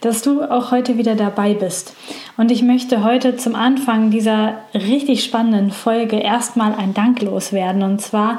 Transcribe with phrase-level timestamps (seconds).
[0.00, 1.94] dass du auch heute wieder dabei bist.
[2.36, 7.82] Und ich möchte heute zum Anfang dieser richtig spannenden Folge erstmal ein Dank loswerden.
[7.82, 8.38] Und zwar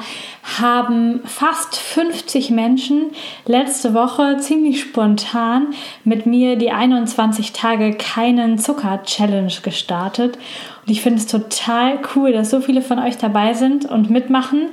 [0.60, 3.10] haben fast 50 Menschen
[3.46, 5.68] letzte Woche ziemlich spontan
[6.04, 10.38] mit mir die 21 Tage keinen Zucker Challenge gestartet.
[10.86, 14.68] Und ich finde es total cool, dass so viele von euch dabei sind und mitmachen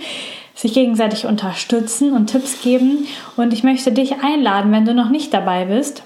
[0.56, 3.08] sich gegenseitig unterstützen und Tipps geben.
[3.36, 6.04] Und ich möchte dich einladen, wenn du noch nicht dabei bist,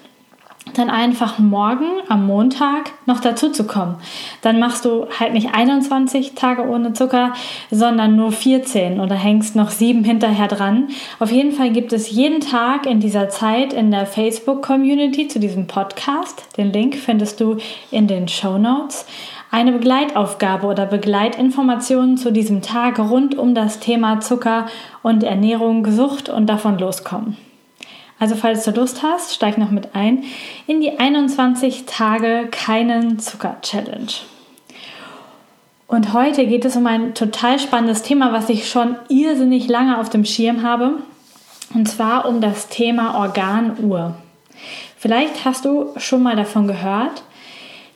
[0.73, 3.95] dann einfach morgen am Montag noch dazu zu kommen.
[4.41, 7.33] Dann machst du halt nicht 21 Tage ohne Zucker,
[7.71, 10.89] sondern nur 14 oder hängst noch sieben hinterher dran.
[11.19, 15.67] Auf jeden Fall gibt es jeden Tag in dieser Zeit in der Facebook-Community zu diesem
[15.67, 17.57] Podcast, den Link findest du
[17.91, 19.05] in den Show Notes,
[19.51, 24.67] eine Begleitaufgabe oder Begleitinformationen zu diesem Tag rund um das Thema Zucker
[25.01, 27.48] und Ernährung, Sucht und davon loskommen.
[28.19, 30.25] Also falls du Lust hast, steig noch mit ein
[30.67, 34.11] in die 21 Tage keinen Zucker Challenge.
[35.87, 40.09] Und heute geht es um ein total spannendes Thema, was ich schon irrsinnig lange auf
[40.09, 40.97] dem Schirm habe.
[41.73, 44.15] Und zwar um das Thema Organuhr.
[44.97, 47.23] Vielleicht hast du schon mal davon gehört.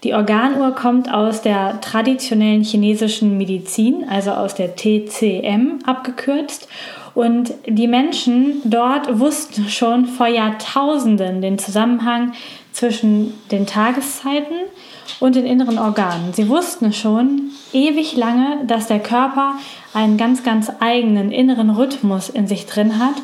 [0.04, 6.68] Die Organuhr kommt aus der traditionellen chinesischen Medizin, also aus der TCM abgekürzt
[7.16, 12.34] und die Menschen dort wussten schon vor Jahrtausenden den Zusammenhang
[12.72, 14.56] zwischen den Tageszeiten
[15.20, 16.34] und den inneren Organen.
[16.34, 19.56] Sie wussten schon ewig lange, dass der Körper
[19.94, 23.16] einen ganz, ganz eigenen inneren Rhythmus in sich drin hat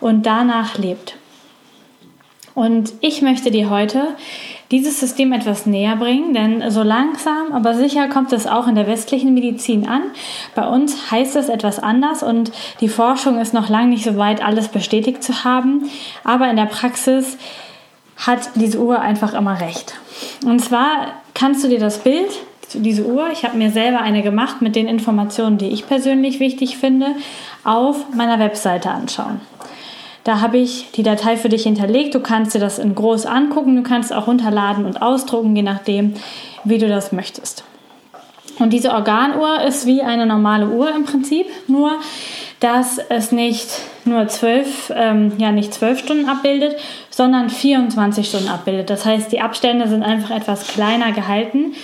[0.00, 1.16] und danach lebt.
[2.54, 4.08] Und ich möchte dir heute
[4.74, 8.88] dieses System etwas näher bringen, denn so langsam, aber sicher kommt es auch in der
[8.88, 10.02] westlichen Medizin an.
[10.56, 14.44] Bei uns heißt es etwas anders und die Forschung ist noch lange nicht so weit,
[14.44, 15.88] alles bestätigt zu haben.
[16.24, 17.38] Aber in der Praxis
[18.16, 19.94] hat diese Uhr einfach immer recht.
[20.44, 22.30] Und zwar kannst du dir das Bild
[22.74, 26.76] diese Uhr, ich habe mir selber eine gemacht mit den Informationen, die ich persönlich wichtig
[26.76, 27.14] finde,
[27.62, 29.40] auf meiner Webseite anschauen.
[30.24, 32.14] Da habe ich die Datei für dich hinterlegt.
[32.14, 33.76] Du kannst dir das in groß angucken.
[33.76, 36.14] Du kannst auch runterladen und ausdrucken, je nachdem,
[36.64, 37.64] wie du das möchtest.
[38.58, 41.92] Und diese Organuhr ist wie eine normale Uhr im Prinzip, nur
[42.60, 43.68] dass es nicht
[44.04, 46.76] nur zwölf, ähm, ja nicht zwölf Stunden abbildet,
[47.10, 48.88] sondern 24 Stunden abbildet.
[48.90, 51.74] Das heißt, die Abstände sind einfach etwas kleiner gehalten.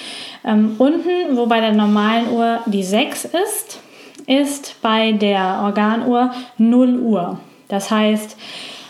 [0.44, 3.80] Ähm, unten, wo bei der normalen Uhr die 6 ist,
[4.26, 7.38] ist bei der Organuhr 0 Uhr.
[7.70, 8.36] Das heißt,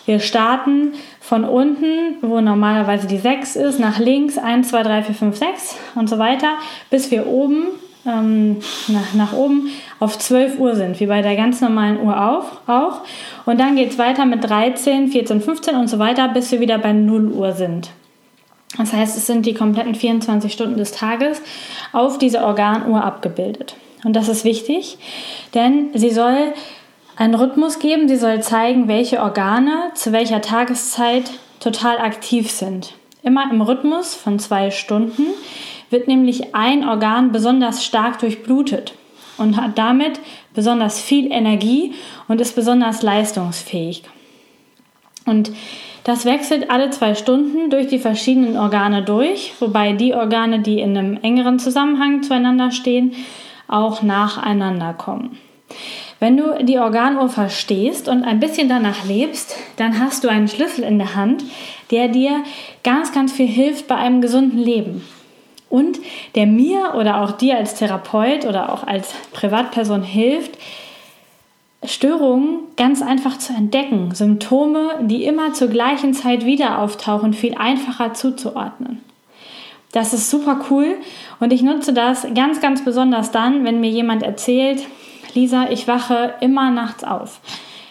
[0.06, 5.14] wir starten von unten, wo normalerweise die 6 ist, nach links 1, 2, 3, 4,
[5.14, 6.54] 5, 6 und so weiter,
[6.90, 7.68] bis wir oben,
[8.06, 8.56] ähm,
[8.88, 9.68] nach, nach oben
[10.00, 12.68] auf 12 Uhr sind, wie bei der ganz normalen Uhr auch.
[12.68, 13.02] auch.
[13.46, 16.78] Und dann geht es weiter mit 13, 14, 15 und so weiter, bis wir wieder
[16.78, 17.90] bei 0 Uhr sind.
[18.78, 21.42] Das heißt, es sind die kompletten 24 Stunden des Tages
[21.92, 23.76] auf dieser Organuhr abgebildet.
[24.04, 24.96] Und das ist wichtig,
[25.54, 26.54] denn sie soll
[27.16, 32.94] einen Rhythmus geben, sie soll zeigen, welche Organe zu welcher Tageszeit total aktiv sind.
[33.22, 35.26] Immer im Rhythmus von zwei Stunden
[35.90, 38.94] wird nämlich ein Organ besonders stark durchblutet
[39.36, 40.20] und hat damit
[40.54, 41.94] besonders viel Energie
[42.28, 44.04] und ist besonders leistungsfähig.
[45.26, 45.52] Und
[46.04, 50.96] das wechselt alle zwei Stunden durch die verschiedenen Organe durch, wobei die Organe, die in
[50.96, 53.12] einem engeren Zusammenhang zueinander stehen,
[53.68, 55.38] auch nacheinander kommen.
[56.20, 60.84] Wenn du die Organuhr verstehst und ein bisschen danach lebst, dann hast du einen Schlüssel
[60.84, 61.42] in der Hand,
[61.90, 62.44] der dir
[62.84, 65.02] ganz, ganz viel hilft bei einem gesunden Leben.
[65.70, 65.98] Und
[66.34, 70.58] der mir oder auch dir als Therapeut oder auch als Privatperson hilft,
[71.82, 78.12] Störungen ganz einfach zu entdecken, Symptome, die immer zur gleichen Zeit wieder auftauchen, viel einfacher
[78.12, 79.00] zuzuordnen.
[79.92, 80.98] Das ist super cool
[81.40, 84.82] und ich nutze das ganz, ganz besonders dann, wenn mir jemand erzählt,
[85.34, 87.40] Lisa, ich wache immer nachts auf.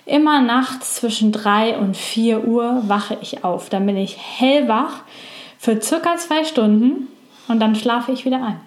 [0.05, 3.69] Immer nachts zwischen 3 und 4 Uhr wache ich auf.
[3.69, 5.01] Dann bin ich hellwach
[5.57, 7.07] für circa zwei Stunden
[7.47, 8.59] und dann schlafe ich wieder ein.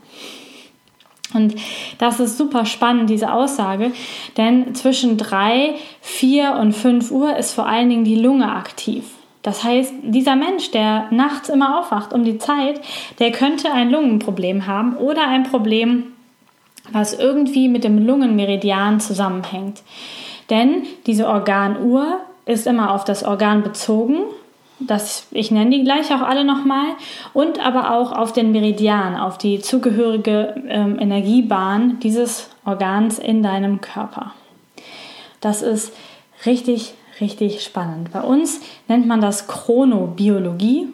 [1.35, 1.55] Und
[1.99, 3.93] das ist super spannend, diese Aussage,
[4.37, 9.05] denn zwischen 3, 4 und 5 Uhr ist vor allen Dingen die Lunge aktiv.
[9.43, 12.81] Das heißt, dieser Mensch, der nachts immer aufwacht um die Zeit,
[13.19, 16.12] der könnte ein Lungenproblem haben oder ein Problem,
[16.91, 19.83] was irgendwie mit dem Lungenmeridian zusammenhängt.
[20.51, 24.25] Denn diese Organuhr ist immer auf das Organ bezogen.
[24.81, 26.87] Das, ich nenne die gleich auch alle nochmal.
[27.33, 33.81] Und aber auch auf den Meridian, auf die zugehörige ähm, Energiebahn dieses Organs in deinem
[33.81, 34.35] Körper.
[35.41, 35.93] Das ist
[36.47, 38.13] richtig, richtig spannend.
[38.13, 40.89] Bei uns nennt man das Chronobiologie.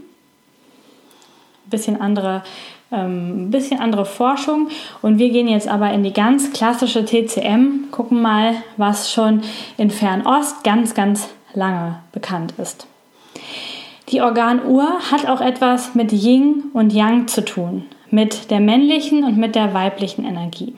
[1.66, 2.42] Ein bisschen andere,
[2.90, 4.68] ähm, bisschen andere Forschung.
[5.02, 9.42] Und wir gehen jetzt aber in die ganz klassische TCM, gucken mal, was schon
[9.76, 12.86] in Fernost ganz, ganz lange bekannt ist.
[14.10, 19.36] Die Organuhr hat auch etwas mit Yin und Yang zu tun, mit der männlichen und
[19.36, 20.74] mit der weiblichen Energie.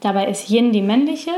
[0.00, 1.32] Dabei ist Yin die männliche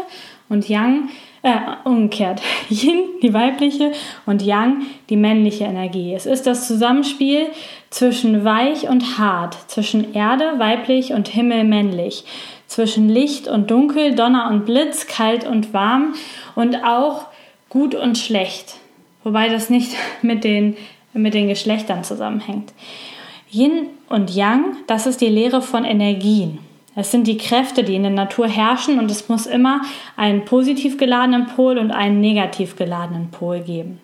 [0.50, 1.08] und Yang
[1.42, 1.54] äh,
[1.84, 2.42] umgekehrt.
[2.68, 3.92] Yin, die weibliche
[4.26, 6.14] und Yang, die männliche Energie.
[6.14, 7.46] Es ist das Zusammenspiel
[7.92, 12.24] zwischen weich und hart, zwischen Erde, weiblich und Himmel, männlich,
[12.66, 16.14] zwischen Licht und Dunkel, Donner und Blitz, kalt und warm
[16.54, 17.26] und auch
[17.68, 18.76] gut und schlecht.
[19.24, 19.92] Wobei das nicht
[20.22, 20.76] mit den,
[21.12, 22.72] mit den Geschlechtern zusammenhängt.
[23.50, 26.58] Yin und Yang, das ist die Lehre von Energien.
[26.94, 29.82] Es sind die Kräfte, die in der Natur herrschen und es muss immer
[30.16, 34.00] einen positiv geladenen Pol und einen negativ geladenen Pol geben.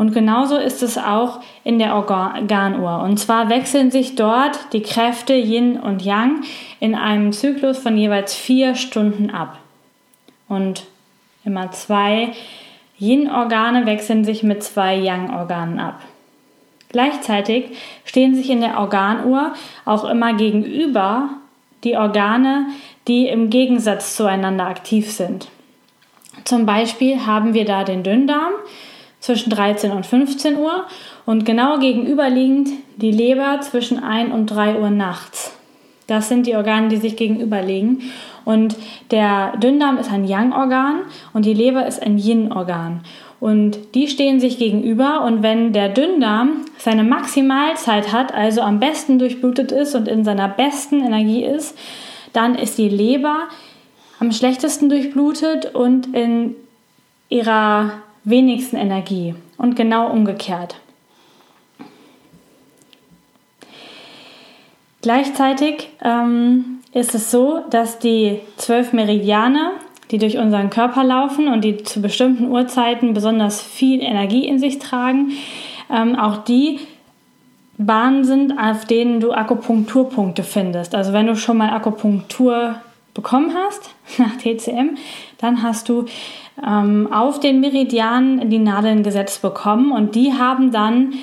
[0.00, 3.02] Und genauso ist es auch in der Organuhr.
[3.02, 6.44] Und zwar wechseln sich dort die Kräfte Yin und Yang
[6.80, 9.58] in einem Zyklus von jeweils vier Stunden ab.
[10.48, 10.84] Und
[11.44, 12.32] immer zwei
[12.98, 16.00] Yin-Organe wechseln sich mit zwei Yang-Organen ab.
[16.88, 17.66] Gleichzeitig
[18.06, 19.52] stehen sich in der Organuhr
[19.84, 21.28] auch immer gegenüber
[21.84, 22.68] die Organe,
[23.06, 25.48] die im Gegensatz zueinander aktiv sind.
[26.44, 28.54] Zum Beispiel haben wir da den Dünndarm
[29.20, 30.86] zwischen 13 und 15 Uhr
[31.26, 35.56] und genau gegenüberliegend die Leber zwischen 1 und 3 Uhr nachts.
[36.06, 38.02] Das sind die Organe, die sich gegenüberliegen.
[38.44, 38.74] Und
[39.12, 41.02] der Dünndarm ist ein Yang-Organ
[41.32, 43.02] und die Leber ist ein Yin-Organ.
[43.38, 49.18] Und die stehen sich gegenüber und wenn der Dünndarm seine Maximalzeit hat, also am besten
[49.18, 51.78] durchblutet ist und in seiner besten Energie ist,
[52.32, 53.44] dann ist die Leber
[54.18, 56.54] am schlechtesten durchblutet und in
[57.28, 57.92] ihrer
[58.24, 60.76] wenigsten Energie und genau umgekehrt.
[65.02, 69.72] Gleichzeitig ähm, ist es so, dass die zwölf Meridiane
[70.10, 74.78] die durch unseren Körper laufen und die zu bestimmten Uhrzeiten besonders viel Energie in sich
[74.78, 75.32] tragen.
[75.90, 76.80] Ähm, auch die
[77.78, 80.94] Bahnen sind, auf denen du Akupunkturpunkte findest.
[80.94, 82.76] Also wenn du schon mal Akupunktur
[83.14, 84.96] bekommen hast nach TCM,
[85.38, 86.06] dann hast du
[86.66, 91.14] ähm, auf den Meridianen die Nadeln gesetzt bekommen und die haben dann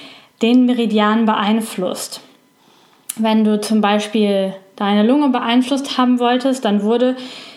[0.42, 2.22] den Meridian beeinflusst.
[3.16, 7.16] Wenn du zum Beispiel deine Lunge beeinflusst haben wolltest, dann wurde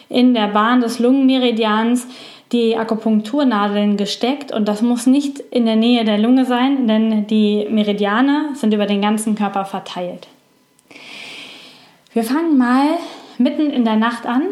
[0.08, 2.06] in der Bahn des Lungenmeridians
[2.52, 7.66] die Akupunkturnadeln gesteckt und das muss nicht in der Nähe der Lunge sein, denn die
[7.70, 10.26] Meridiane sind über den ganzen Körper verteilt.
[12.12, 12.88] Wir fangen mal
[13.38, 14.42] mitten in der Nacht an.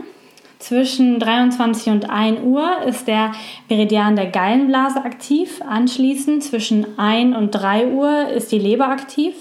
[0.59, 3.33] Zwischen 23 und 1 Uhr ist der
[3.69, 5.61] Meridian der Gallenblase aktiv.
[5.67, 9.35] Anschließend zwischen 1 und 3 Uhr ist die Leber aktiv.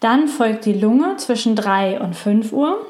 [0.00, 2.84] Dann folgt die Lunge zwischen 3 und 5 Uhr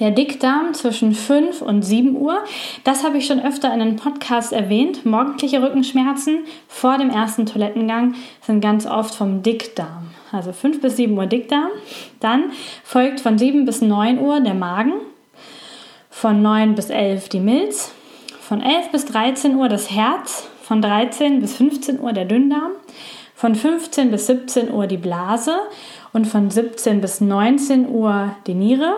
[0.00, 2.38] der Dickdarm zwischen 5 und 7 Uhr.
[2.84, 5.06] Das habe ich schon öfter in einem Podcast erwähnt.
[5.06, 10.08] Morgendliche Rückenschmerzen vor dem ersten Toilettengang sind ganz oft vom Dickdarm.
[10.32, 11.70] Also 5 bis 7 Uhr Dickdarm.
[12.20, 12.50] Dann
[12.84, 14.94] folgt von 7 bis 9 Uhr der Magen.
[16.18, 17.92] Von 9 bis 11 die Milz.
[18.40, 20.48] Von 11 bis 13 Uhr das Herz.
[20.62, 22.70] Von 13 bis 15 Uhr der Dünndarm.
[23.34, 25.58] Von 15 bis 17 Uhr die Blase
[26.14, 28.94] und von 17 bis 19 Uhr die Niere.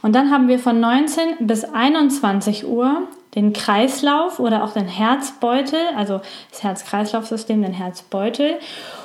[0.00, 3.02] Und dann haben wir von 19 bis 21 Uhr
[3.34, 8.54] den Kreislauf oder auch den Herzbeutel, also das Herz-Kreislauf-System, den Herzbeutel.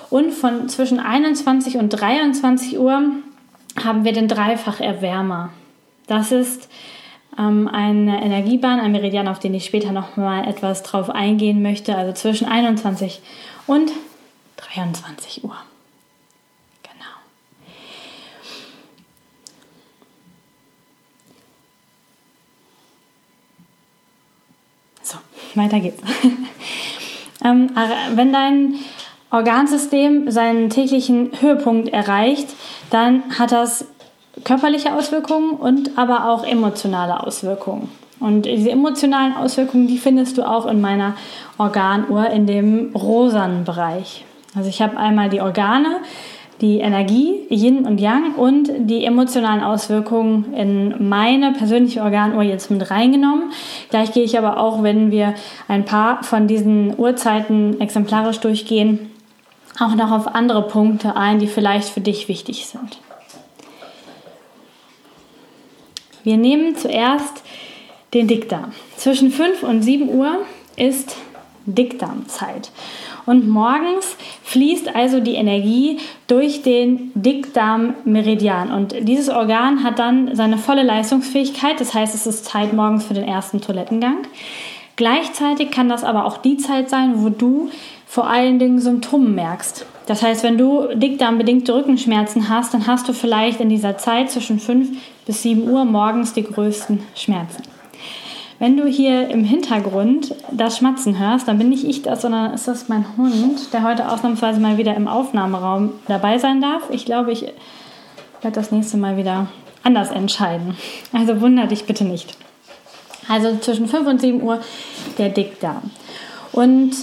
[0.09, 3.01] Und von zwischen 21 und 23 Uhr
[3.83, 5.49] haben wir den Dreifach-Erwärmer.
[6.07, 6.69] Das ist
[7.37, 11.95] ähm, eine Energiebahn, ein Meridian, auf den ich später noch mal etwas drauf eingehen möchte.
[11.95, 13.21] Also zwischen 21
[13.67, 13.91] und
[14.57, 15.55] 23 Uhr.
[25.57, 26.01] weiter geht's.
[27.43, 27.69] ähm,
[28.13, 28.75] wenn dein
[29.31, 32.47] Organsystem seinen täglichen Höhepunkt erreicht,
[32.89, 33.85] dann hat das
[34.43, 37.89] körperliche Auswirkungen und aber auch emotionale Auswirkungen.
[38.19, 41.15] Und diese emotionalen Auswirkungen, die findest du auch in meiner
[41.57, 44.25] Organuhr in dem rosanen Bereich.
[44.55, 45.97] Also ich habe einmal die Organe,
[46.61, 52.89] die Energie, Yin und Yang und die emotionalen Auswirkungen in meine persönliche Organuhr jetzt mit
[52.89, 53.51] reingenommen.
[53.89, 55.35] Gleich gehe ich aber auch, wenn wir
[55.67, 59.11] ein paar von diesen Uhrzeiten exemplarisch durchgehen,
[59.79, 62.97] auch noch auf andere Punkte ein, die vielleicht für dich wichtig sind.
[66.27, 67.41] Wir nehmen zuerst
[68.13, 68.73] den Dickdarm.
[68.97, 70.39] Zwischen 5 und 7 Uhr
[70.75, 71.15] ist
[71.65, 72.69] Dickdarmzeit.
[73.25, 78.73] Und morgens fließt also die Energie durch den Dickdarmmeridian.
[78.73, 81.79] Und dieses Organ hat dann seine volle Leistungsfähigkeit.
[81.79, 84.17] Das heißt, es ist Zeit morgens für den ersten Toilettengang.
[84.97, 87.69] Gleichzeitig kann das aber auch die Zeit sein, wo du
[88.05, 89.85] vor allen Dingen Symptome merkst.
[90.07, 94.59] Das heißt, wenn du dickdarmbedingte Rückenschmerzen hast, dann hast du vielleicht in dieser Zeit zwischen
[94.59, 97.63] 5 bis 7 Uhr morgens die größten Schmerzen.
[98.57, 102.67] Wenn du hier im Hintergrund das Schmatzen hörst, dann bin nicht ich das, sondern ist
[102.67, 106.83] das mein Hund, der heute ausnahmsweise mal wieder im Aufnahmeraum dabei sein darf.
[106.89, 107.41] Ich glaube, ich
[108.41, 109.47] werde das nächste Mal wieder
[109.83, 110.75] anders entscheiden.
[111.13, 112.35] Also wundere dich bitte nicht.
[113.27, 114.61] Also zwischen 5 und 7 Uhr
[115.17, 115.91] der Dickdarm.
[116.53, 116.95] Und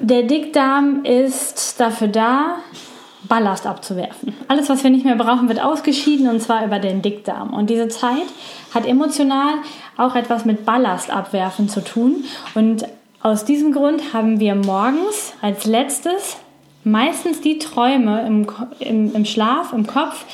[0.00, 2.56] der Dickdarm ist dafür da,
[3.28, 4.34] Ballast abzuwerfen.
[4.48, 7.52] Alles, was wir nicht mehr brauchen, wird ausgeschieden und zwar über den Dickdarm.
[7.52, 8.26] Und diese Zeit
[8.72, 9.54] hat emotional
[9.96, 12.24] auch etwas mit Ballast abwerfen zu tun.
[12.54, 12.86] Und
[13.22, 16.36] aus diesem Grund haben wir morgens als letztes
[16.84, 18.46] meistens die Träume im,
[18.78, 20.24] im, im Schlaf, im Kopf,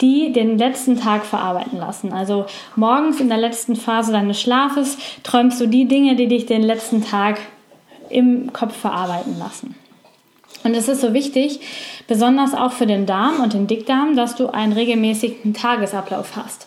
[0.00, 2.12] die den letzten Tag verarbeiten lassen.
[2.12, 2.46] Also
[2.76, 7.04] morgens in der letzten Phase deines Schlafes träumst du die Dinge, die dich den letzten
[7.04, 7.38] Tag
[8.10, 9.74] im Kopf verarbeiten lassen.
[10.64, 11.60] Und es ist so wichtig,
[12.08, 16.66] besonders auch für den Darm und den Dickdarm, dass du einen regelmäßigen Tagesablauf hast.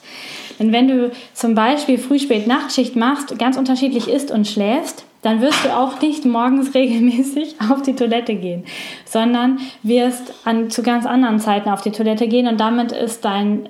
[0.59, 5.41] Denn wenn du zum Beispiel Früh-, Spät-, Nachtschicht machst, ganz unterschiedlich isst und schläfst, dann
[5.41, 8.63] wirst du auch nicht morgens regelmäßig auf die Toilette gehen,
[9.05, 13.69] sondern wirst an, zu ganz anderen Zeiten auf die Toilette gehen und damit ist dein,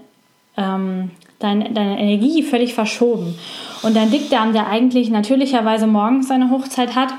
[0.58, 3.38] ähm, dein, deine Energie völlig verschoben.
[3.84, 7.14] Und dein Dickdarm, der eigentlich natürlicherweise morgens seine Hochzeit hat,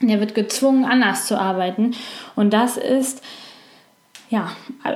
[0.00, 1.92] der wird gezwungen, anders zu arbeiten.
[2.36, 3.22] Und das ist
[4.30, 4.50] ja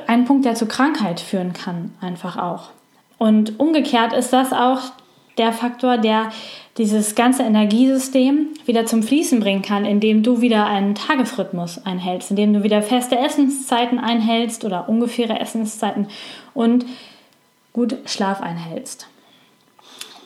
[0.07, 2.71] ein Punkt, der zu Krankheit führen kann, einfach auch.
[3.19, 4.81] Und umgekehrt ist das auch
[5.39, 6.31] der Faktor, der
[6.79, 12.53] dieses ganze Energiesystem wieder zum Fließen bringen kann, indem du wieder einen Tagesrhythmus einhältst, indem
[12.53, 16.09] du wieder feste Essenszeiten einhältst oder ungefähre Essenszeiten
[16.55, 16.87] und
[17.73, 19.09] gut Schlaf einhältst.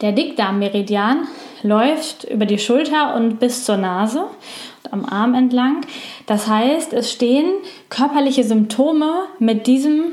[0.02, 1.28] Der Dickdarmmeridian
[1.62, 4.24] läuft über die Schulter und bis zur Nase
[4.82, 5.82] und am Arm entlang.
[6.26, 7.46] Das heißt, es stehen
[7.88, 10.12] körperliche Symptome mit diesem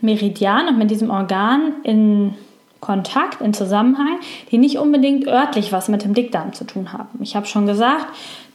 [0.00, 2.34] Meridian und mit diesem Organ in
[2.80, 7.18] Kontakt, in Zusammenhang, die nicht unbedingt örtlich was mit dem Dickdarm zu tun haben.
[7.22, 8.06] Ich habe schon gesagt,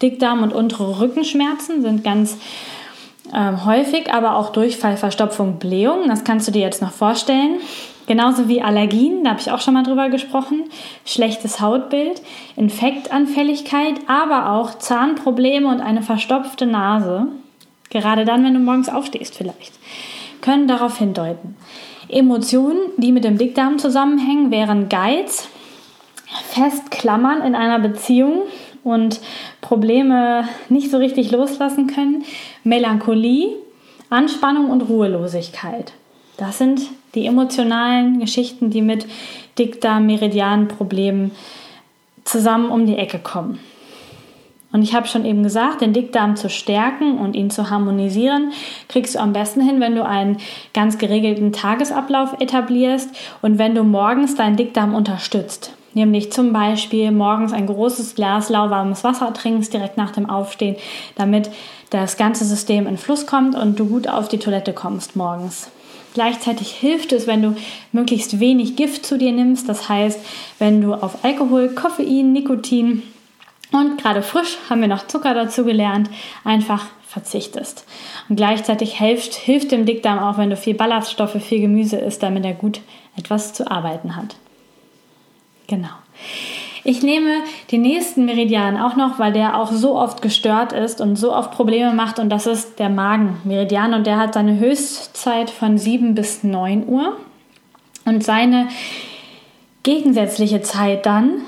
[0.01, 2.37] Dickdarm und untere Rückenschmerzen sind ganz
[3.33, 6.07] äh, häufig, aber auch Durchfall, Verstopfung, Blähung.
[6.07, 7.59] Das kannst du dir jetzt noch vorstellen.
[8.05, 10.65] Genauso wie Allergien, da habe ich auch schon mal drüber gesprochen,
[11.05, 12.21] schlechtes Hautbild,
[12.55, 17.27] Infektanfälligkeit, aber auch Zahnprobleme und eine verstopfte Nase.
[17.89, 19.73] Gerade dann, wenn du morgens aufstehst vielleicht
[20.43, 21.55] können darauf hindeuten.
[22.09, 25.47] Emotionen, die mit dem Dickdarm zusammenhängen, wären Geiz,
[26.49, 28.43] Festklammern in einer Beziehung
[28.83, 29.21] und
[29.61, 32.25] Probleme nicht so richtig loslassen können,
[32.63, 33.55] Melancholie,
[34.09, 35.93] Anspannung und Ruhelosigkeit.
[36.37, 36.81] Das sind
[37.15, 39.05] die emotionalen Geschichten, die mit
[39.59, 41.31] Dickdarm-Meridian-Problemen
[42.23, 43.59] zusammen um die Ecke kommen.
[44.71, 48.51] Und ich habe schon eben gesagt, den Dickdarm zu stärken und ihn zu harmonisieren,
[48.89, 50.37] kriegst du am besten hin, wenn du einen
[50.73, 53.09] ganz geregelten Tagesablauf etablierst
[53.43, 55.73] und wenn du morgens deinen Dickdarm unterstützt.
[55.93, 60.75] Nämlich zum Beispiel morgens ein großes Glas lauwarmes Wasser trinkst direkt nach dem Aufstehen,
[61.15, 61.51] damit
[61.91, 65.69] das ganze System in Fluss kommt und du gut auf die Toilette kommst morgens.
[66.13, 67.55] Gleichzeitig hilft es, wenn du
[67.91, 69.67] möglichst wenig Gift zu dir nimmst.
[69.67, 70.19] Das heißt,
[70.59, 73.03] wenn du auf Alkohol, Koffein, Nikotin
[73.71, 76.09] und gerade frisch haben wir noch Zucker dazu gelernt,
[76.43, 77.85] einfach verzichtest.
[78.29, 82.45] Und gleichzeitig hilft, hilft dem Dickdarm auch, wenn du viel Ballaststoffe, viel Gemüse isst, damit
[82.45, 82.81] er gut
[83.17, 84.35] etwas zu arbeiten hat.
[85.67, 85.89] Genau.
[86.85, 91.15] Ich nehme den nächsten Meridian auch noch, weil der auch so oft gestört ist und
[91.15, 92.19] so oft Probleme macht.
[92.19, 93.93] Und das ist der Magenmeridian.
[93.93, 97.17] Und der hat seine Höchstzeit von 7 bis 9 Uhr.
[98.05, 98.67] Und seine
[99.83, 101.43] gegensätzliche Zeit dann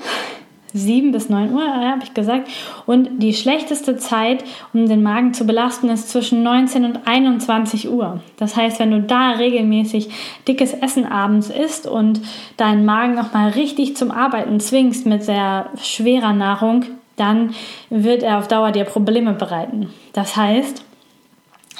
[0.76, 2.48] 7 bis 9 Uhr, habe ich gesagt.
[2.86, 8.20] Und die schlechteste Zeit, um den Magen zu belasten, ist zwischen 19 und 21 Uhr.
[8.36, 10.10] Das heißt, wenn du da regelmäßig
[10.46, 12.20] dickes Essen abends isst und
[12.56, 16.84] deinen Magen nochmal richtig zum Arbeiten zwingst mit sehr schwerer Nahrung,
[17.16, 17.54] dann
[17.90, 19.88] wird er auf Dauer dir Probleme bereiten.
[20.12, 20.84] Das heißt,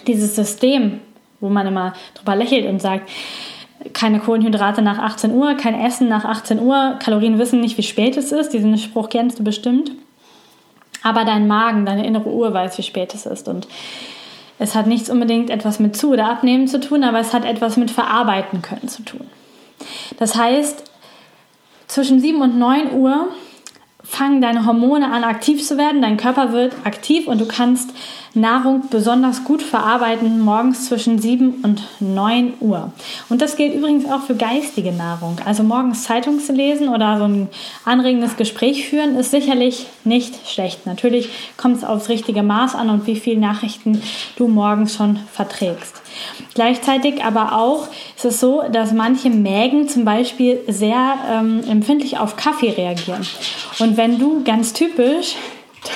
[0.06, 1.00] dieses System,
[1.40, 3.10] wo man immer drüber lächelt und sagt,
[3.92, 8.16] keine Kohlenhydrate nach 18 Uhr, kein Essen nach 18 Uhr, Kalorien wissen nicht, wie spät
[8.16, 9.92] es ist, diesen Spruch kennst du bestimmt.
[11.02, 13.48] Aber dein Magen, deine innere Uhr weiß, wie spät es ist.
[13.48, 13.68] Und
[14.58, 17.76] es hat nichts unbedingt etwas mit zu oder abnehmen zu tun, aber es hat etwas
[17.76, 19.26] mit verarbeiten können zu tun.
[20.18, 20.84] Das heißt,
[21.86, 23.28] zwischen 7 und 9 Uhr
[24.02, 27.90] fangen deine Hormone an aktiv zu werden, dein Körper wird aktiv und du kannst
[28.36, 32.92] Nahrung besonders gut verarbeiten morgens zwischen 7 und 9 Uhr.
[33.28, 35.38] Und das gilt übrigens auch für geistige Nahrung.
[35.44, 37.48] Also morgens Zeitung zu lesen oder so ein
[37.84, 40.86] anregendes Gespräch führen ist sicherlich nicht schlecht.
[40.86, 44.02] Natürlich kommt es aufs richtige Maß an und wie viele Nachrichten
[44.36, 46.02] du morgens schon verträgst.
[46.54, 52.36] Gleichzeitig aber auch ist es so, dass manche Mägen zum Beispiel sehr ähm, empfindlich auf
[52.36, 53.26] Kaffee reagieren.
[53.78, 55.36] Und wenn du ganz typisch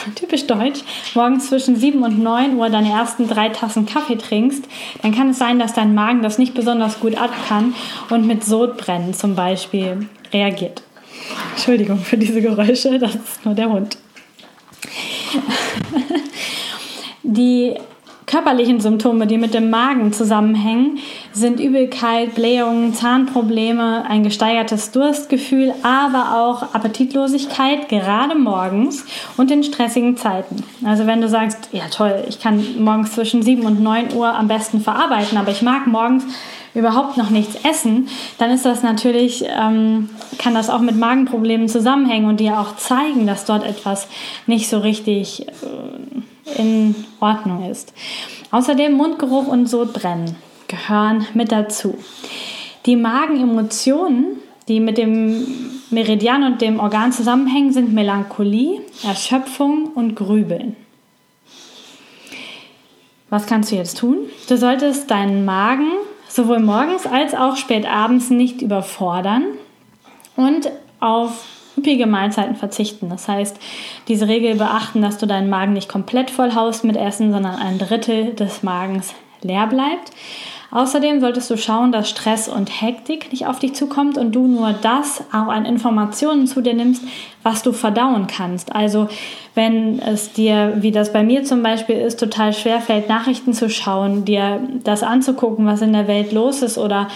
[0.15, 0.81] typisch deutsch,
[1.15, 4.65] morgens zwischen 7 und 9 Uhr deine ersten drei Tassen Kaffee trinkst,
[5.03, 7.75] dann kann es sein, dass dein Magen das nicht besonders gut ab kann
[8.11, 10.83] und mit Sodbrennen zum Beispiel reagiert.
[11.53, 13.97] Entschuldigung für diese Geräusche, das ist nur der Hund.
[17.23, 17.75] Die
[18.31, 20.99] körperlichen Symptome, die mit dem Magen zusammenhängen,
[21.33, 29.05] sind Übelkeit, Blähungen, Zahnprobleme, ein gesteigertes Durstgefühl, aber auch Appetitlosigkeit, gerade morgens
[29.37, 30.63] und in stressigen Zeiten.
[30.85, 34.47] Also wenn du sagst, ja toll, ich kann morgens zwischen 7 und 9 Uhr am
[34.47, 36.25] besten verarbeiten, aber ich mag morgens
[36.73, 38.09] überhaupt noch nichts essen,
[38.39, 40.09] dann ist das natürlich, ähm,
[40.39, 44.07] kann das auch mit Magenproblemen zusammenhängen und dir auch zeigen, dass dort etwas
[44.47, 46.21] nicht so richtig äh,
[46.57, 47.93] in Ordnung ist.
[48.51, 50.37] Außerdem Mundgeruch und Sodbrennen
[50.69, 51.97] gehören mit dazu.
[52.87, 54.39] Die Magenemotionen,
[54.69, 55.47] die mit dem
[55.91, 60.77] Meridian und dem Organ zusammenhängen, sind Melancholie, Erschöpfung und Grübeln.
[63.29, 64.19] Was kannst du jetzt tun?
[64.49, 65.91] Du solltest deinen Magen
[66.29, 69.45] sowohl morgens als auch spät abends nicht überfordern
[70.37, 71.45] und auf
[71.81, 73.09] üppige Mahlzeiten verzichten.
[73.09, 73.57] Das heißt,
[74.09, 77.79] diese Regel beachten, dass du deinen Magen nicht komplett voll haust mit Essen, sondern ein
[77.79, 80.13] Drittel des Magens leer bleibt.
[80.73, 84.73] Außerdem solltest du schauen, dass Stress und Hektik nicht auf dich zukommt und du nur
[84.73, 87.03] das auch an Informationen zu dir nimmst,
[87.43, 88.73] was du verdauen kannst.
[88.73, 89.09] Also
[89.57, 93.69] wenn es dir, wie das bei mir zum Beispiel ist, total schwer fällt, Nachrichten zu
[93.69, 97.09] schauen, dir das anzugucken, was in der Welt los ist oder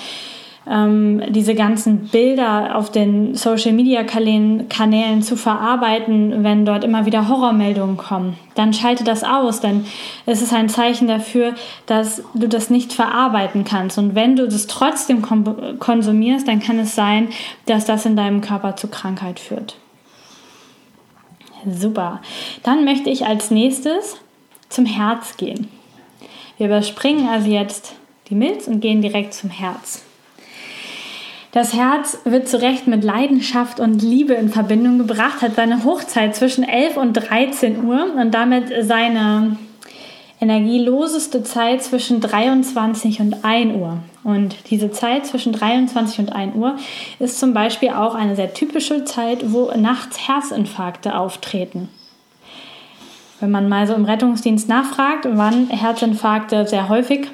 [0.70, 8.38] ähm, diese ganzen Bilder auf den Social-Media-Kanälen zu verarbeiten, wenn dort immer wieder Horrormeldungen kommen.
[8.54, 9.84] Dann schalte das aus, denn
[10.26, 11.54] es ist ein Zeichen dafür,
[11.86, 13.98] dass du das nicht verarbeiten kannst.
[13.98, 15.22] Und wenn du das trotzdem
[15.78, 17.28] konsumierst, dann kann es sein,
[17.66, 19.76] dass das in deinem Körper zu Krankheit führt.
[21.70, 22.20] Super.
[22.62, 24.16] Dann möchte ich als nächstes
[24.68, 25.68] zum Herz gehen.
[26.56, 27.94] Wir überspringen also jetzt
[28.28, 30.04] die Milz und gehen direkt zum Herz.
[31.54, 36.34] Das Herz wird zu Recht mit Leidenschaft und Liebe in Verbindung gebracht, hat seine Hochzeit
[36.34, 39.56] zwischen 11 und 13 Uhr und damit seine
[40.40, 43.98] energieloseste Zeit zwischen 23 und 1 Uhr.
[44.24, 46.74] Und diese Zeit zwischen 23 und 1 Uhr
[47.20, 51.88] ist zum Beispiel auch eine sehr typische Zeit, wo nachts Herzinfarkte auftreten.
[53.38, 57.28] Wenn man mal so im Rettungsdienst nachfragt, wann Herzinfarkte sehr häufig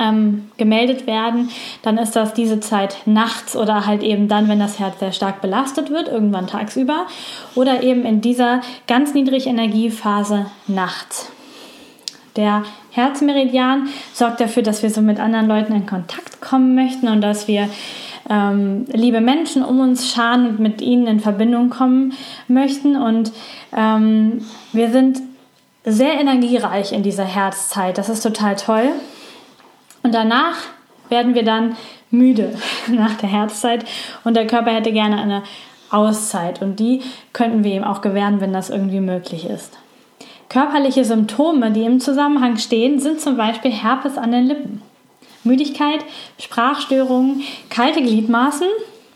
[0.00, 1.50] ähm, gemeldet werden,
[1.82, 5.40] dann ist das diese Zeit nachts oder halt eben dann, wenn das Herz sehr stark
[5.40, 7.06] belastet wird, irgendwann tagsüber
[7.54, 11.30] oder eben in dieser ganz niedrigen Energiephase nachts.
[12.36, 17.20] Der Herzmeridian sorgt dafür, dass wir so mit anderen Leuten in Kontakt kommen möchten und
[17.20, 17.68] dass wir
[18.28, 22.14] ähm, liebe Menschen um uns scharen und mit ihnen in Verbindung kommen
[22.48, 22.96] möchten.
[22.96, 23.32] Und
[23.76, 25.20] ähm, wir sind
[25.84, 27.98] sehr energiereich in dieser Herzzeit.
[27.98, 28.90] Das ist total toll.
[30.02, 30.56] Und danach
[31.08, 31.76] werden wir dann
[32.10, 32.56] müde
[32.88, 33.84] nach der Herzzeit
[34.24, 35.42] und der Körper hätte gerne eine
[35.90, 39.76] Auszeit und die könnten wir ihm auch gewähren, wenn das irgendwie möglich ist.
[40.48, 44.82] Körperliche Symptome, die im Zusammenhang stehen, sind zum Beispiel Herpes an den Lippen,
[45.44, 46.04] Müdigkeit,
[46.38, 48.66] Sprachstörungen, kalte Gliedmaßen,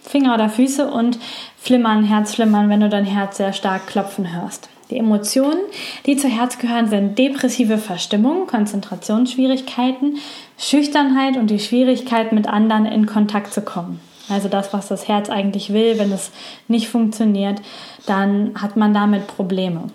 [0.00, 1.18] Finger oder Füße und
[1.58, 4.68] Flimmern, Herzflimmern, wenn du dein Herz sehr stark klopfen hörst.
[4.94, 5.58] Die Emotionen,
[6.06, 10.18] die zu Herz gehören, sind depressive Verstimmung, Konzentrationsschwierigkeiten,
[10.56, 13.98] Schüchternheit und die Schwierigkeit, mit anderen in Kontakt zu kommen.
[14.28, 16.30] Also das, was das Herz eigentlich will, wenn es
[16.68, 17.60] nicht funktioniert,
[18.06, 19.88] dann hat man damit Probleme.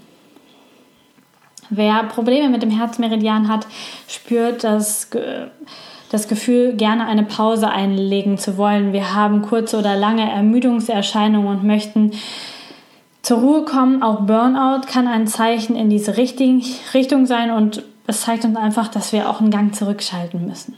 [1.70, 3.68] Wer Probleme mit dem Herzmeridian hat,
[4.10, 5.12] spürt das,
[6.12, 8.92] das Gefühl, gerne eine Pause einlegen zu wollen.
[8.92, 12.12] Wir haben kurze oder lange Ermüdungserscheinungen und möchten
[13.30, 14.02] zur Ruhe kommen.
[14.02, 19.14] Auch Burnout kann ein Zeichen in diese Richtung sein und es zeigt uns einfach, dass
[19.14, 20.76] wir auch einen Gang zurückschalten müssen.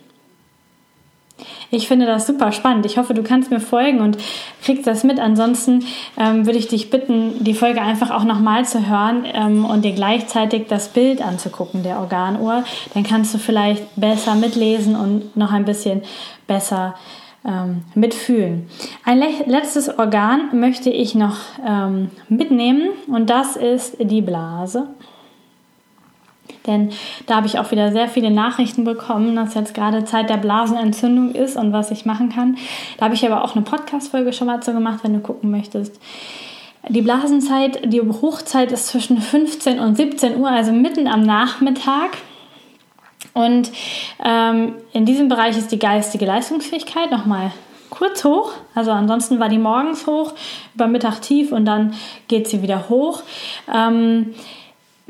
[1.70, 2.86] Ich finde das super spannend.
[2.86, 4.18] Ich hoffe, du kannst mir folgen und
[4.66, 5.18] kriegst das mit.
[5.18, 5.86] Ansonsten
[6.18, 9.94] ähm, würde ich dich bitten, die Folge einfach auch nochmal zu hören ähm, und dir
[9.94, 12.66] gleichzeitig das Bild anzugucken der Organuhr.
[12.94, 16.02] Dann kannst du vielleicht besser mitlesen und noch ein bisschen
[16.48, 16.96] besser
[17.46, 18.68] ähm, mitfühlen.
[19.04, 24.88] Ein letztes Organ möchte ich noch ähm, mitnehmen und das ist die Blase.
[26.68, 26.92] Denn
[27.26, 31.34] da habe ich auch wieder sehr viele Nachrichten bekommen, dass jetzt gerade Zeit der Blasenentzündung
[31.34, 32.58] ist und was ich machen kann.
[32.98, 36.00] Da habe ich aber auch eine Podcast-Folge schon mal zu gemacht, wenn du gucken möchtest.
[36.90, 42.18] Die Blasenzeit, die Hochzeit ist zwischen 15 und 17 Uhr, also mitten am Nachmittag.
[43.34, 43.72] Und
[44.24, 47.52] ähm, in diesem Bereich ist die geistige Leistungsfähigkeit nochmal
[47.90, 48.54] kurz hoch.
[48.74, 50.34] Also ansonsten war die morgens hoch,
[50.76, 51.94] über Mittag tief und dann
[52.28, 53.24] geht sie wieder hoch.
[53.74, 54.34] Ähm,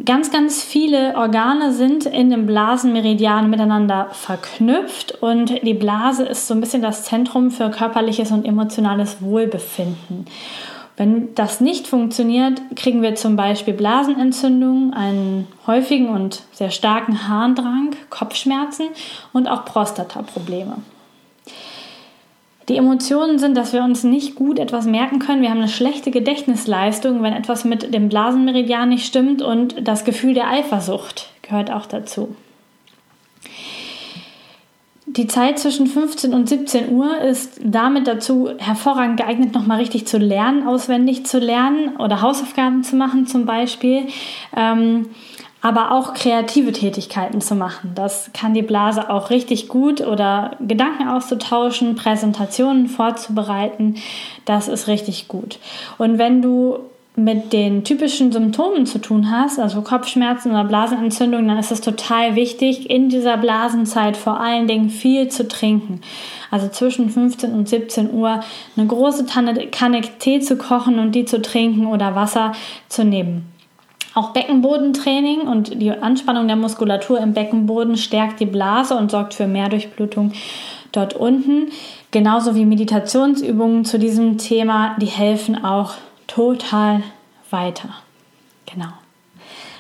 [0.06, 6.56] Ganz, ganz viele Organe sind in dem Blasenmeridian miteinander verknüpft und die Blase ist so
[6.56, 10.26] ein bisschen das Zentrum für körperliches und emotionales Wohlbefinden.
[10.98, 17.96] Wenn das nicht funktioniert, kriegen wir zum Beispiel Blasenentzündungen, einen häufigen und sehr starken Harndrang,
[18.10, 18.88] Kopfschmerzen
[19.34, 20.78] und auch Prostataprobleme.
[22.70, 25.42] Die Emotionen sind, dass wir uns nicht gut etwas merken können.
[25.42, 30.34] Wir haben eine schlechte Gedächtnisleistung, wenn etwas mit dem Blasenmeridian nicht stimmt und das Gefühl
[30.34, 32.36] der Eifersucht gehört auch dazu.
[35.18, 40.18] Die Zeit zwischen 15 und 17 Uhr ist damit dazu hervorragend geeignet, nochmal richtig zu
[40.18, 44.08] lernen, auswendig zu lernen oder Hausaufgaben zu machen zum Beispiel.
[44.56, 45.08] Ähm,
[45.62, 47.92] aber auch kreative Tätigkeiten zu machen.
[47.94, 53.96] Das kann die Blase auch richtig gut oder Gedanken auszutauschen, Präsentationen vorzubereiten.
[54.46, 55.60] Das ist richtig gut.
[55.98, 56.80] Und wenn du
[57.16, 62.36] mit den typischen Symptomen zu tun hast, also Kopfschmerzen oder Blasenentzündung, dann ist es total
[62.36, 66.00] wichtig, in dieser Blasenzeit vor allen Dingen viel zu trinken.
[66.52, 68.40] Also zwischen 15 und 17 Uhr
[68.78, 72.54] eine große Kanne Tee zu kochen und die zu trinken oder Wasser
[72.88, 73.52] zu nehmen.
[74.14, 79.48] Auch Beckenbodentraining und die Anspannung der Muskulatur im Beckenboden stärkt die Blase und sorgt für
[79.48, 80.34] mehr Durchblutung
[80.92, 81.72] dort unten.
[82.12, 85.94] Genauso wie Meditationsübungen zu diesem Thema, die helfen auch
[86.34, 87.04] total
[87.50, 87.90] weiter.
[88.66, 88.92] Genau.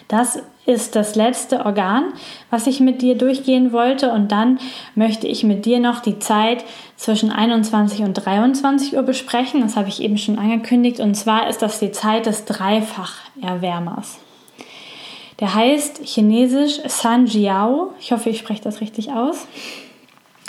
[0.08, 2.14] Das ist das letzte Organ,
[2.50, 4.12] was ich mit dir durchgehen wollte.
[4.12, 4.60] Und dann
[4.94, 6.66] möchte ich mit dir noch die Zeit
[6.98, 9.62] zwischen 21 und 23 Uhr besprechen.
[9.62, 11.00] Das habe ich eben schon angekündigt.
[11.00, 14.20] Und zwar ist das die Zeit des Dreifacherwärmers.
[15.40, 17.94] Der heißt chinesisch San Jiao.
[18.00, 19.48] Ich hoffe, ich spreche das richtig aus.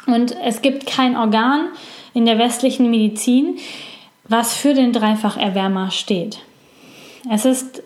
[0.07, 1.69] Und es gibt kein Organ
[2.13, 3.59] in der westlichen Medizin,
[4.33, 6.41] was für den Dreifacherwärmer steht.
[7.31, 7.83] Es ist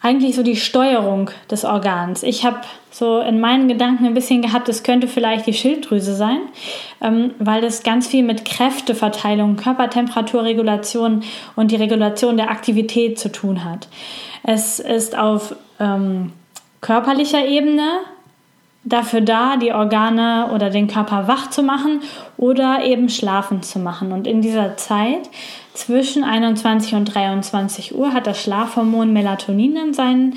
[0.00, 2.22] eigentlich so die Steuerung des Organs.
[2.22, 6.38] Ich habe so in meinen Gedanken ein bisschen gehabt, es könnte vielleicht die Schilddrüse sein,
[7.00, 11.24] ähm, weil es ganz viel mit Kräfteverteilung, Körpertemperaturregulation
[11.56, 13.88] und die Regulation der Aktivität zu tun hat.
[14.44, 16.32] Es ist auf ähm,
[16.80, 17.88] körperlicher Ebene
[18.88, 22.00] dafür da, die Organe oder den Körper wach zu machen
[22.36, 24.12] oder eben schlafen zu machen.
[24.12, 25.28] Und in dieser Zeit
[25.74, 30.34] zwischen 21 und 23 Uhr hat das Schlafhormon Melatonin dann seinen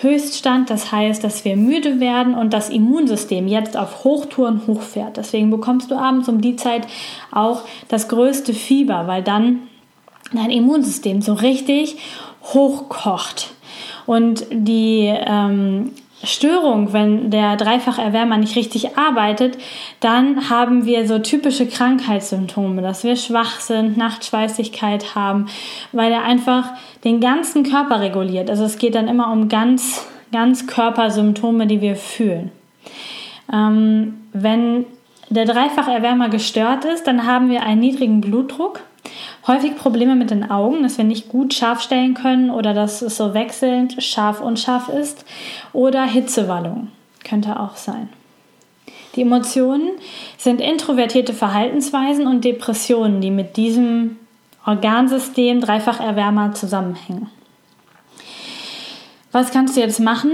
[0.00, 0.70] Höchststand.
[0.70, 5.16] Das heißt, dass wir müde werden und das Immunsystem jetzt auf Hochtouren hochfährt.
[5.16, 6.86] Deswegen bekommst du abends um die Zeit
[7.32, 9.60] auch das größte Fieber, weil dann
[10.32, 11.96] dein Immunsystem so richtig
[12.42, 13.52] hochkocht.
[14.06, 19.58] Und die ähm, Störung, wenn der Dreifacherwärmer nicht richtig arbeitet,
[20.00, 25.46] dann haben wir so typische Krankheitssymptome, dass wir schwach sind, Nachtschweißigkeit haben,
[25.92, 26.70] weil er einfach
[27.04, 28.48] den ganzen Körper reguliert.
[28.48, 32.52] Also es geht dann immer um ganz, ganz Körpersymptome, die wir fühlen.
[33.52, 34.86] Ähm, wenn
[35.30, 38.80] der Dreifacherwärmer gestört ist, dann haben wir einen niedrigen Blutdruck
[39.46, 43.18] Häufig Probleme mit den Augen, dass wir nicht gut scharf stellen können oder dass es
[43.18, 45.26] so wechselnd scharf und scharf ist.
[45.74, 46.88] Oder Hitzewallung
[47.24, 48.08] könnte auch sein.
[49.14, 49.90] Die Emotionen
[50.38, 54.16] sind introvertierte Verhaltensweisen und Depressionen, die mit diesem
[54.64, 57.28] Organsystem Dreifacherwärmer zusammenhängen.
[59.30, 60.32] Was kannst du jetzt machen,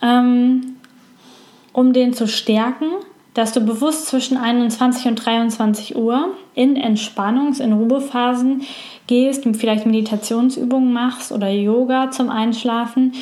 [0.00, 0.76] ähm,
[1.72, 2.86] um den zu stärken?
[3.34, 8.62] Dass du bewusst zwischen 21 und 23 Uhr in Entspannungs-, in Ruhephasen
[9.06, 13.12] gehst, vielleicht Meditationsübungen machst oder Yoga zum Einschlafen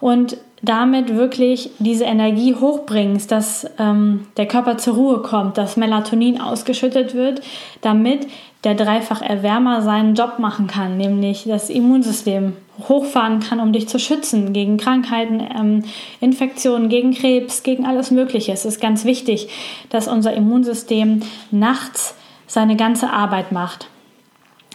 [0.00, 6.40] und damit wirklich diese Energie hochbringst, dass ähm, der Körper zur Ruhe kommt, dass Melatonin
[6.40, 7.40] ausgeschüttet wird,
[7.80, 8.26] damit
[8.64, 12.52] der dreifach Erwärmer seinen Job machen kann, nämlich das Immunsystem
[12.88, 15.84] hochfahren kann, um dich zu schützen gegen Krankheiten, ähm,
[16.20, 18.52] Infektionen, gegen Krebs, gegen alles Mögliche.
[18.52, 19.48] Es ist ganz wichtig,
[19.88, 22.14] dass unser Immunsystem nachts
[22.50, 23.86] seine ganze Arbeit macht.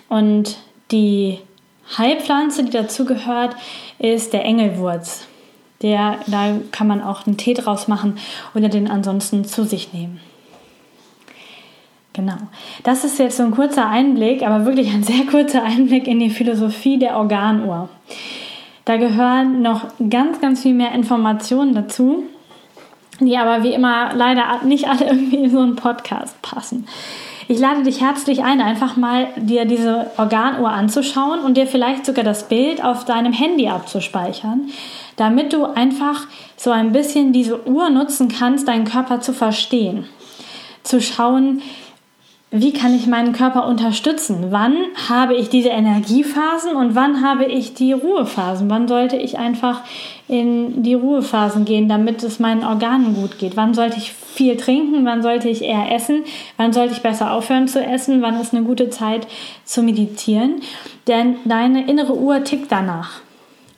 [0.08, 0.58] Und
[0.92, 1.40] die
[1.98, 3.54] Heilpflanze, die dazugehört,
[4.00, 5.28] ist der Engelwurz.
[5.82, 8.18] Der, da kann man auch einen Tee draus machen
[8.56, 10.22] oder den ansonsten zu sich nehmen.
[12.14, 12.38] Genau.
[12.84, 16.30] Das ist jetzt so ein kurzer Einblick, aber wirklich ein sehr kurzer Einblick in die
[16.30, 17.90] Philosophie der Organuhr.
[18.86, 22.24] Da gehören noch ganz, ganz viel mehr Informationen dazu,
[23.20, 26.88] die aber wie immer leider nicht alle irgendwie in so einen Podcast passen.
[27.48, 32.24] Ich lade dich herzlich ein, einfach mal dir diese Organuhr anzuschauen und dir vielleicht sogar
[32.24, 34.70] das Bild auf deinem Handy abzuspeichern,
[35.16, 36.26] damit du einfach
[36.58, 40.08] so ein bisschen diese Uhr nutzen kannst, deinen Körper zu verstehen.
[40.82, 41.62] Zu schauen,
[42.52, 44.48] wie kann ich meinen Körper unterstützen?
[44.52, 44.76] Wann
[45.10, 48.70] habe ich diese Energiephasen und wann habe ich die Ruhephasen?
[48.70, 49.82] Wann sollte ich einfach
[50.28, 53.58] in die Ruhephasen gehen, damit es meinen Organen gut geht?
[53.58, 55.06] Wann sollte ich viel trinken?
[55.06, 56.24] Wann sollte ich eher essen?
[56.56, 58.22] Wann sollte ich besser aufhören zu essen?
[58.22, 59.28] Wann ist eine gute Zeit
[59.66, 60.62] zu meditieren?
[61.08, 63.25] Denn deine innere Uhr tickt danach.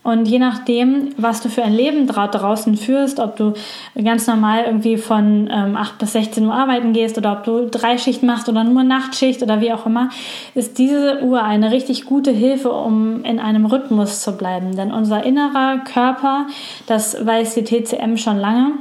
[0.08, 3.56] Und je nachdem, was du für ein Leben draußen führst, ob du
[4.02, 8.24] ganz normal irgendwie von ähm, 8 bis 16 Uhr arbeiten gehst oder ob du Dreischicht
[8.24, 10.08] machst oder nur Nachtschicht oder wie auch immer,
[10.56, 14.78] ist diese Uhr eine richtig gute Hilfe, um in einem Rhythmus zu bleiben.
[14.78, 16.48] Denn unser innerer Körper,
[16.86, 18.76] das weiß die TCM schon lange,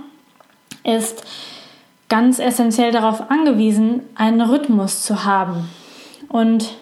[0.85, 1.25] ist
[2.09, 5.69] ganz essentiell darauf angewiesen, einen Rhythmus zu haben.
[6.29, 6.77] Und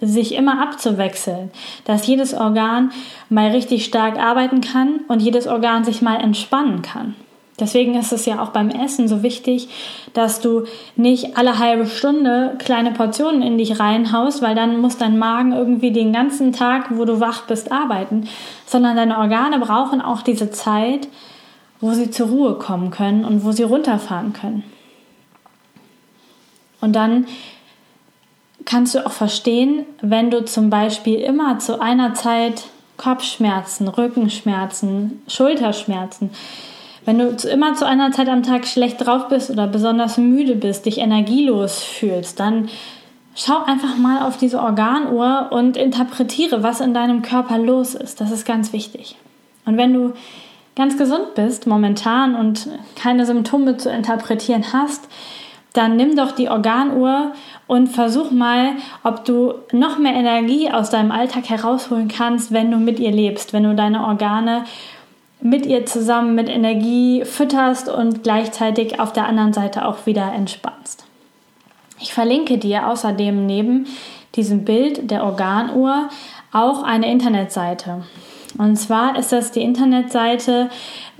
[0.00, 1.50] sich immer abzuwechseln,
[1.84, 2.90] dass jedes Organ
[3.28, 7.14] mal richtig stark arbeiten kann und jedes Organ sich mal entspannen kann.
[7.60, 9.68] Deswegen ist es ja auch beim Essen so wichtig,
[10.14, 10.64] dass du
[10.96, 15.92] nicht alle halbe Stunde kleine Portionen in dich reinhaust, weil dann muss dein Magen irgendwie
[15.92, 18.28] den ganzen Tag, wo du wach bist, arbeiten,
[18.64, 21.08] sondern deine Organe brauchen auch diese Zeit,
[21.80, 24.64] wo sie zur Ruhe kommen können und wo sie runterfahren können.
[26.80, 27.26] Und dann
[28.64, 32.64] kannst du auch verstehen, wenn du zum Beispiel immer zu einer Zeit
[32.96, 36.30] Kopfschmerzen, Rückenschmerzen, Schulterschmerzen,
[37.06, 40.84] wenn du immer zu einer Zeit am Tag schlecht drauf bist oder besonders müde bist,
[40.84, 42.68] dich energielos fühlst, dann
[43.34, 48.20] schau einfach mal auf diese Organuhr und interpretiere, was in deinem Körper los ist.
[48.20, 49.16] Das ist ganz wichtig.
[49.64, 50.12] Und wenn du
[50.76, 55.08] ganz gesund bist momentan und keine Symptome zu interpretieren hast,
[55.72, 57.32] dann nimm doch die Organuhr
[57.66, 58.72] und versuch mal,
[59.04, 63.52] ob du noch mehr Energie aus deinem Alltag herausholen kannst, wenn du mit ihr lebst,
[63.52, 64.64] wenn du deine Organe
[65.42, 71.04] mit ihr zusammen mit Energie fütterst und gleichzeitig auf der anderen Seite auch wieder entspannst.
[71.98, 73.86] Ich verlinke dir außerdem neben
[74.36, 76.08] diesem Bild der Organuhr
[76.52, 78.02] auch eine Internetseite.
[78.58, 80.70] Und zwar ist das die Internetseite,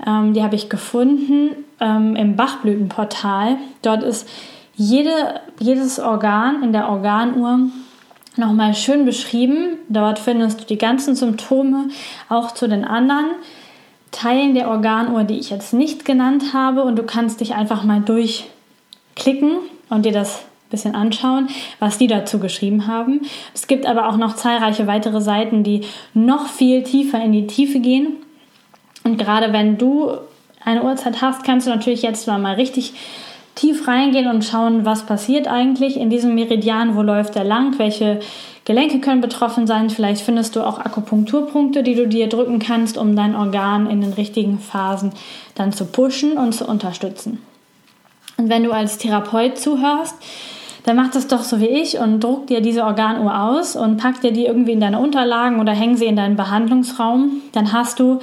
[0.05, 3.57] ähm, die habe ich gefunden ähm, im Bachblütenportal.
[3.81, 4.27] Dort ist
[4.75, 7.59] jede, jedes Organ in der Organuhr
[8.37, 9.77] nochmal schön beschrieben.
[9.89, 11.89] Dort findest du die ganzen Symptome
[12.29, 13.31] auch zu den anderen
[14.11, 16.83] Teilen der Organuhr, die ich jetzt nicht genannt habe.
[16.83, 19.57] Und du kannst dich einfach mal durchklicken
[19.89, 23.21] und dir das bisschen anschauen, was die dazu geschrieben haben.
[23.53, 25.81] Es gibt aber auch noch zahlreiche weitere Seiten, die
[26.13, 28.15] noch viel tiefer in die Tiefe gehen.
[29.03, 30.11] Und gerade wenn du
[30.63, 32.93] eine Uhrzeit hast, kannst du natürlich jetzt mal richtig
[33.55, 38.19] tief reingehen und schauen, was passiert eigentlich in diesem Meridian, wo läuft er lang, welche
[38.65, 39.89] Gelenke können betroffen sein.
[39.89, 44.13] Vielleicht findest du auch Akupunkturpunkte, die du dir drücken kannst, um dein Organ in den
[44.13, 45.11] richtigen Phasen
[45.55, 47.39] dann zu pushen und zu unterstützen.
[48.37, 50.15] Und wenn du als Therapeut zuhörst,
[50.83, 54.21] dann mach das doch so wie ich und druck dir diese Organuhr aus und pack
[54.21, 57.41] dir die irgendwie in deine Unterlagen oder häng sie in deinen Behandlungsraum.
[57.51, 58.19] Dann hast du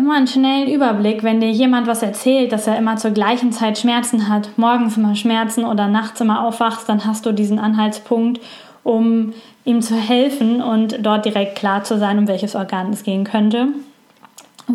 [0.00, 3.78] immer einen schnellen Überblick, wenn dir jemand was erzählt, dass er immer zur gleichen Zeit
[3.78, 8.40] Schmerzen hat, morgens immer Schmerzen oder nachts immer aufwachst, dann hast du diesen Anhaltspunkt,
[8.82, 9.32] um
[9.64, 13.68] ihm zu helfen und dort direkt klar zu sein, um welches Organ es gehen könnte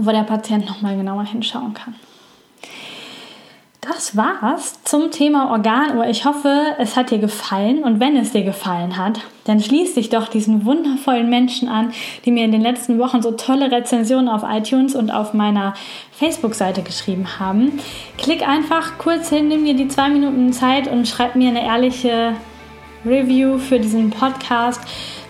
[0.04, 1.96] wo der Patient nochmal genauer hinschauen kann
[3.88, 6.08] das war's zum Thema Organuhr.
[6.08, 10.10] Ich hoffe, es hat dir gefallen und wenn es dir gefallen hat, dann schließ dich
[10.10, 11.94] doch diesen wundervollen Menschen an,
[12.26, 15.76] die mir in den letzten Wochen so tolle Rezensionen auf iTunes und auf meiner
[16.14, 17.80] Facebook-Seite geschrieben haben.
[18.18, 22.34] Klick einfach kurz hin, nimm dir die zwei Minuten Zeit und schreib mir eine ehrliche
[23.06, 24.82] Review für diesen Podcast.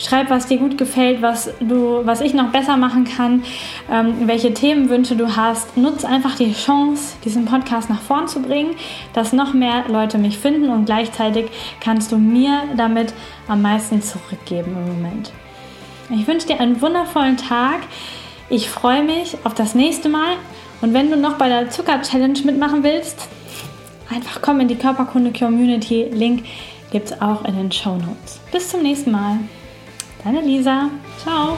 [0.06, 3.44] Schreib, was dir gut gefällt, was, du, was ich noch besser machen kann,
[3.92, 5.78] ähm, welche Themenwünsche du hast.
[5.78, 8.76] Nutz einfach die Chance, diesen Podcast nach vorn zu bringen,
[9.14, 11.48] dass noch mehr Leute mich finden und gleichzeitig
[11.80, 13.14] kannst du mir damit
[13.48, 15.32] am meisten zurückgeben im Moment.
[16.12, 17.80] Ich wünsche dir einen wundervollen Tag.
[18.50, 20.36] Ich freue mich auf das nächste Mal.
[20.82, 23.28] Und wenn du noch bei der Zucker-Challenge mitmachen willst,
[24.14, 26.10] einfach komm in die Körperkunde-Community.
[26.12, 26.44] Link
[26.92, 28.40] gibt es auch in den Show Notes.
[28.52, 29.40] Bis zum nächsten Mal.
[30.26, 30.90] Deine Lisa.
[31.24, 31.56] Ciao.